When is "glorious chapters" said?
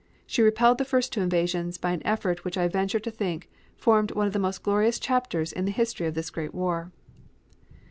4.63-5.53